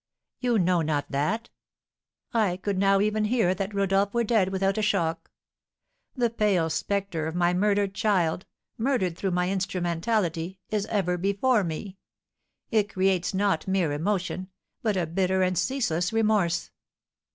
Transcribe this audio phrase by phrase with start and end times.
[0.39, 1.51] "You know not that"
[2.33, 5.29] "I could now even hear that Rodolph were dead without a shock.
[6.15, 8.47] The pale spectre of my murdered child
[8.79, 11.99] murdered through my instrumentality, is ever before me.
[12.71, 14.49] It creates not mere emotion,
[14.81, 16.71] but a bitter and ceaseless remorse.